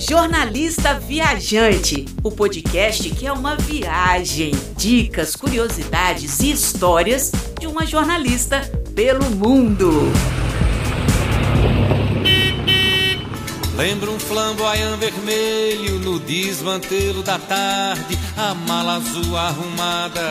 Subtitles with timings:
[0.00, 7.30] Jornalista Viajante, o podcast que é uma viagem, dicas, curiosidades e histórias
[7.60, 8.62] de uma jornalista
[8.94, 10.10] pelo mundo.
[13.76, 20.30] Lembra um flamboyant vermelho no desmantelo da tarde, a mala azul arrumada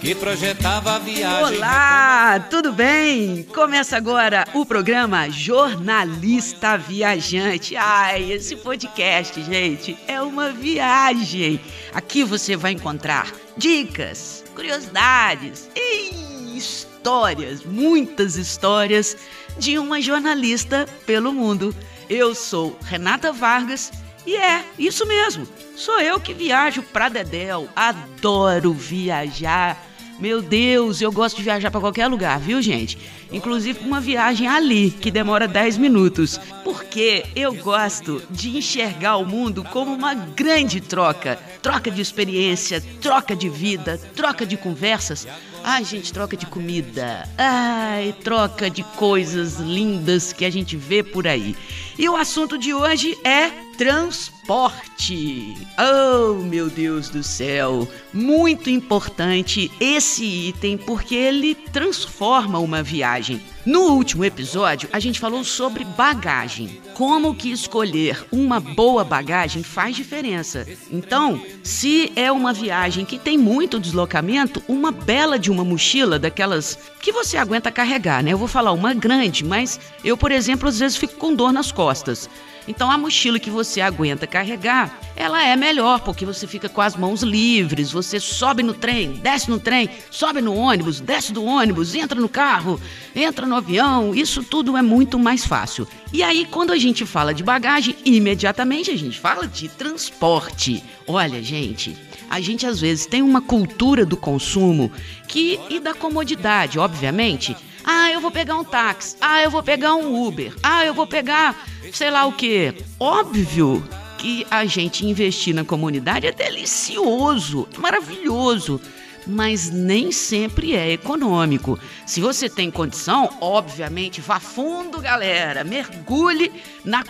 [0.00, 1.58] que projetava a viagem.
[1.58, 3.42] Olá, tudo bem?
[3.42, 7.76] Começa agora o programa Jornalista Viajante.
[7.76, 11.60] Ai, esse podcast, gente, é uma viagem.
[11.92, 19.18] Aqui você vai encontrar dicas, curiosidades e histórias, muitas histórias
[19.58, 21.76] de uma jornalista pelo mundo.
[22.08, 23.92] Eu sou Renata Vargas
[24.26, 25.46] e é isso mesmo.
[25.76, 27.68] Sou eu que viajo para Dedéu.
[27.76, 29.89] Adoro viajar
[30.20, 32.98] meu Deus, eu gosto de viajar para qualquer lugar, viu, gente?
[33.32, 36.38] Inclusive uma viagem ali, que demora 10 minutos.
[36.62, 41.38] Porque eu gosto de enxergar o mundo como uma grande troca.
[41.62, 45.26] Troca de experiência, troca de vida, troca de conversas.
[45.64, 47.26] Ai, gente, troca de comida.
[47.38, 51.56] Ai, troca de coisas lindas que a gente vê por aí.
[51.98, 55.56] E o assunto de hoje é transporte.
[55.78, 57.88] Oh, meu Deus do céu!
[58.12, 63.40] Muito importante esse item porque ele transforma uma viagem.
[63.64, 66.78] No último episódio, a gente falou sobre bagagem.
[66.92, 70.66] Como que escolher uma boa bagagem faz diferença.
[70.90, 76.78] Então, se é uma viagem que tem muito deslocamento, uma bela de uma mochila daquelas
[77.00, 78.32] que você aguenta carregar, né?
[78.34, 81.72] Eu vou falar uma grande, mas eu, por exemplo, às vezes fico com dor nas
[81.72, 82.28] costas.
[82.70, 86.94] Então a mochila que você aguenta carregar, ela é melhor, porque você fica com as
[86.94, 91.96] mãos livres, você sobe no trem, desce no trem, sobe no ônibus, desce do ônibus,
[91.96, 92.80] entra no carro,
[93.14, 95.86] entra no avião, isso tudo é muito mais fácil.
[96.12, 100.80] E aí, quando a gente fala de bagagem, imediatamente a gente fala de transporte.
[101.08, 101.96] Olha, gente,
[102.30, 104.92] a gente às vezes tem uma cultura do consumo
[105.26, 107.56] que e da comodidade, obviamente.
[107.84, 109.16] Ah, eu vou pegar um táxi.
[109.20, 110.54] Ah, eu vou pegar um Uber.
[110.62, 112.74] Ah, eu vou pegar sei lá o quê.
[112.98, 113.82] Óbvio
[114.18, 118.80] que a gente investir na comunidade é delicioso, maravilhoso
[119.26, 121.78] mas nem sempre é econômico.
[122.06, 125.64] Se você tem condição, obviamente, vá fundo, galera.
[125.64, 126.50] Mergulhe
[126.84, 127.04] na,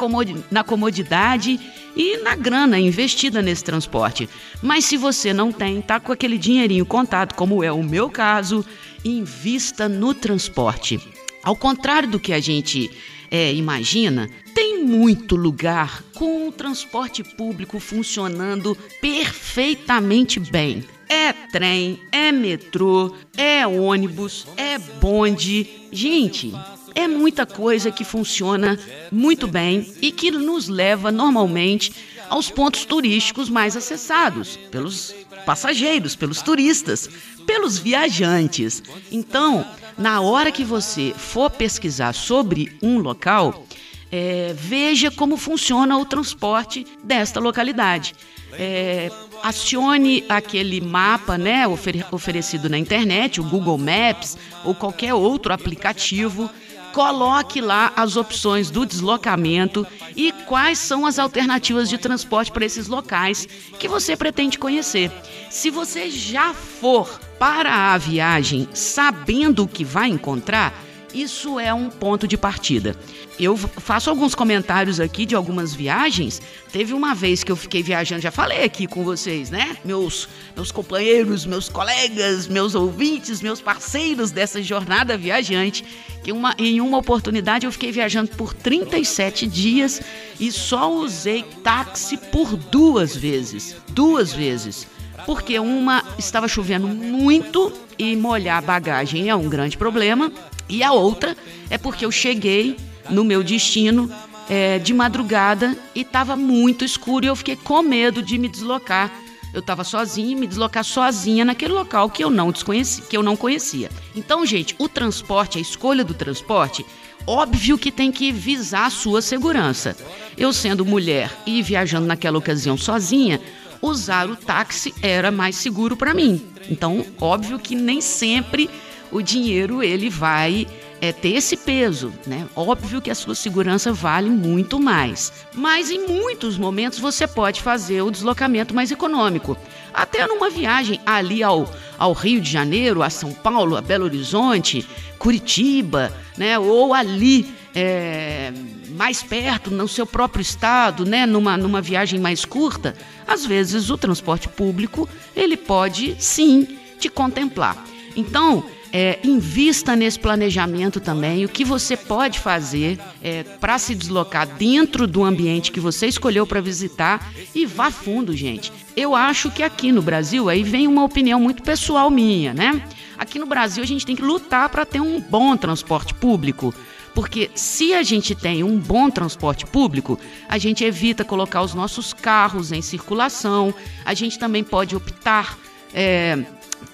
[0.50, 1.59] na comodidade
[1.97, 4.28] e na grana investida nesse transporte.
[4.62, 8.64] Mas se você não tem, tá com aquele dinheirinho contado, como é o meu caso,
[9.05, 11.00] invista no transporte.
[11.43, 12.91] Ao contrário do que a gente
[13.31, 20.84] é, imagina, tem muito lugar com o transporte público funcionando perfeitamente bem.
[21.09, 25.89] É trem, é metrô, é ônibus, é bonde.
[25.91, 26.53] Gente,
[26.94, 28.78] é muita coisa que funciona
[29.10, 31.93] muito bem e que nos leva normalmente
[32.28, 35.15] aos pontos turísticos mais acessados pelos
[35.45, 37.09] passageiros, pelos turistas,
[37.47, 38.83] pelos viajantes.
[39.11, 39.67] Então,
[39.99, 43.67] na hora que você for pesquisar sobre um local,
[44.11, 48.15] é, veja como funciona o transporte desta localidade.
[48.53, 49.11] É,
[49.43, 51.65] acione aquele mapa né,
[52.11, 56.51] oferecido na internet, o Google Maps ou qualquer outro aplicativo.
[56.93, 59.87] Coloque lá as opções do deslocamento
[60.17, 63.47] e quais são as alternativas de transporte para esses locais
[63.78, 65.11] que você pretende conhecer.
[65.49, 70.75] Se você já for para a viagem sabendo o que vai encontrar,
[71.12, 72.94] isso é um ponto de partida.
[73.38, 76.41] Eu faço alguns comentários aqui de algumas viagens.
[76.72, 79.76] Teve uma vez que eu fiquei viajando, já falei aqui com vocês, né?
[79.84, 85.84] Meus, meus companheiros, meus colegas, meus ouvintes, meus parceiros dessa jornada viajante,
[86.22, 90.00] que uma, em uma oportunidade eu fiquei viajando por 37 dias
[90.38, 93.77] e só usei táxi por duas vezes.
[93.88, 94.87] Duas vezes
[95.27, 100.32] porque uma estava chovendo muito e molhar bagagem é um grande problema,
[100.70, 101.36] e a outra
[101.69, 102.76] é porque eu cheguei
[103.10, 104.10] no meu destino
[104.48, 109.10] é, de madrugada e estava muito escuro e eu fiquei com medo de me deslocar.
[109.53, 113.36] Eu estava sozinha, me deslocar sozinha naquele local que eu não desconheci, que eu não
[113.36, 113.91] conhecia.
[114.15, 116.86] Então, gente, o transporte, a escolha do transporte,
[117.27, 119.97] óbvio que tem que visar a sua segurança.
[120.39, 123.41] Eu sendo mulher e viajando naquela ocasião sozinha,
[123.83, 126.41] usar o táxi era mais seguro para mim.
[126.71, 128.71] Então, óbvio que nem sempre
[129.10, 130.66] o dinheiro ele vai
[131.01, 132.47] é, ter esse peso, né?
[132.54, 138.03] Óbvio que a sua segurança vale muito mais, mas em muitos momentos você pode fazer
[138.03, 139.57] o deslocamento mais econômico.
[139.92, 141.68] Até numa viagem ali ao,
[141.98, 144.86] ao Rio de Janeiro, a São Paulo, a Belo Horizonte,
[145.18, 146.59] Curitiba, né?
[146.59, 148.53] Ou ali é,
[148.91, 152.95] mais perto, no seu próprio estado, né, numa, numa viagem mais curta,
[153.27, 157.83] às vezes o transporte público ele pode sim te contemplar.
[158.16, 164.47] Então, é, invista nesse planejamento também, o que você pode fazer é, para se deslocar
[164.47, 168.72] dentro do ambiente que você escolheu para visitar e vá fundo, gente.
[168.97, 172.83] Eu acho que aqui no Brasil, aí vem uma opinião muito pessoal minha, né?
[173.16, 176.75] Aqui no Brasil a gente tem que lutar para ter um bom transporte público.
[177.15, 182.13] Porque se a gente tem um bom transporte público, a gente evita colocar os nossos
[182.13, 185.59] carros em circulação, a gente também pode optar.
[185.93, 186.39] É,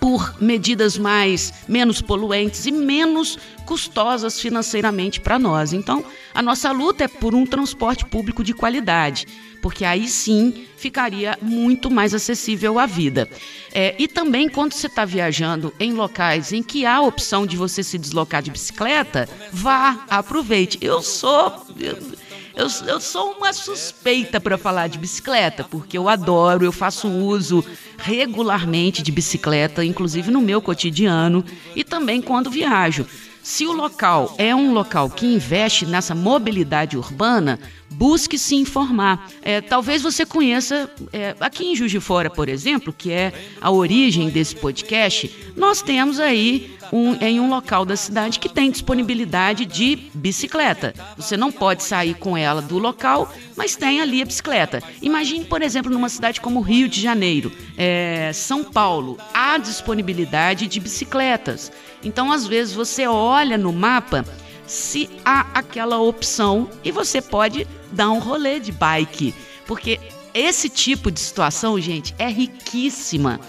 [0.00, 5.72] por medidas mais menos poluentes e menos custosas financeiramente para nós.
[5.72, 6.04] Então,
[6.34, 9.26] a nossa luta é por um transporte público de qualidade,
[9.60, 13.28] porque aí sim ficaria muito mais acessível à vida.
[13.72, 17.56] É, e também quando você está viajando em locais em que há a opção de
[17.56, 20.78] você se deslocar de bicicleta, vá, aproveite.
[20.80, 21.66] Eu sou.
[21.80, 21.98] Eu,
[22.56, 27.62] eu, eu sou uma suspeita para falar de bicicleta, porque eu adoro, eu faço uso
[27.98, 31.44] regularmente de bicicleta, inclusive no meu cotidiano
[31.74, 33.06] e também quando viajo.
[33.42, 37.60] Se o local é um local que investe nessa mobilidade urbana,
[37.90, 39.28] busque se informar.
[39.42, 43.70] É, talvez você conheça, é, aqui em Juiz de Fora, por exemplo, que é a
[43.70, 49.64] origem desse podcast, nós temos aí um, em um local da cidade que tem disponibilidade
[49.64, 50.94] de bicicleta.
[51.16, 54.82] Você não pode sair com ela do local, mas tem ali a bicicleta.
[55.02, 60.80] Imagine, por exemplo, numa cidade como Rio de Janeiro, é, São Paulo, há disponibilidade de
[60.80, 61.72] bicicletas.
[62.04, 64.24] Então, às vezes, você olha no mapa
[64.66, 69.34] se há aquela opção e você pode dar um rolê de bike,
[69.66, 70.00] porque
[70.34, 73.40] esse tipo de situação, gente, é riquíssima.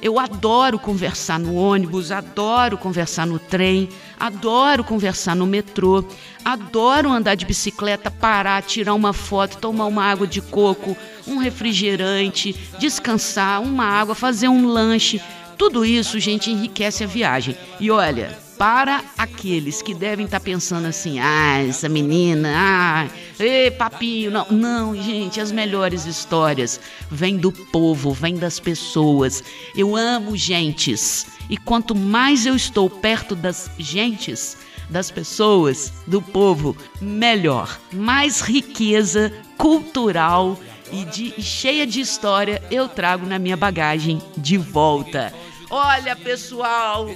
[0.00, 3.88] Eu adoro conversar no ônibus, adoro conversar no trem,
[4.18, 6.04] adoro conversar no metrô,
[6.44, 12.52] adoro andar de bicicleta, parar, tirar uma foto, tomar uma água de coco, um refrigerante,
[12.80, 15.22] descansar, uma água, fazer um lanche.
[15.56, 17.56] Tudo isso, gente, enriquece a viagem.
[17.78, 23.72] E olha, para aqueles que devem estar tá pensando assim, ah, essa menina, ah, ei,
[23.72, 24.46] papinho, não.
[24.52, 26.78] Não, gente, as melhores histórias
[27.10, 29.42] vêm do povo, vêm das pessoas.
[29.76, 31.26] Eu amo gentes.
[31.50, 34.56] E quanto mais eu estou perto das gentes,
[34.88, 37.80] das pessoas, do povo, melhor.
[37.92, 40.56] Mais riqueza cultural
[40.92, 45.34] e, de, e cheia de história eu trago na minha bagagem de volta.
[45.74, 47.08] Olha, pessoal,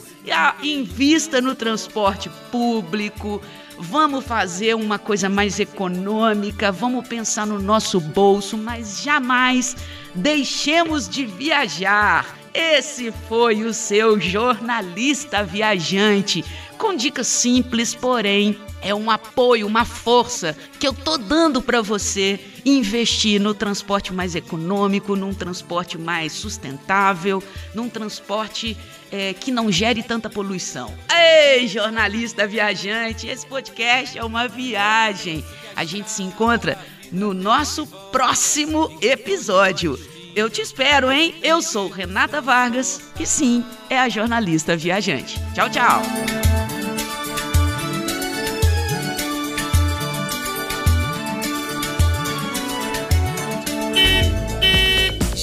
[0.62, 3.43] invista no transporte público.
[3.79, 9.76] Vamos fazer uma coisa mais econômica, vamos pensar no nosso bolso, mas jamais
[10.14, 12.35] deixemos de viajar.
[12.55, 16.43] Esse foi o seu jornalista viajante,
[16.79, 22.38] com dicas simples, porém é um apoio, uma força que eu tô dando para você
[22.65, 27.43] investir no transporte mais econômico, num transporte mais sustentável,
[27.75, 28.77] num transporte
[29.11, 30.94] é, que não gere tanta poluição.
[31.12, 35.44] Ei, jornalista viajante, esse podcast é uma viagem.
[35.75, 36.79] A gente se encontra
[37.11, 39.99] no nosso próximo episódio.
[40.35, 41.35] Eu te espero, hein?
[41.43, 45.41] Eu sou Renata Vargas e sim, é a jornalista viajante.
[45.55, 46.45] Tchau, tchau.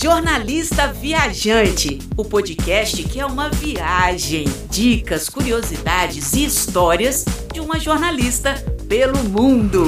[0.03, 8.53] Jornalista Viajante, o podcast que é uma viagem, dicas, curiosidades e histórias de uma jornalista
[8.89, 9.85] pelo mundo.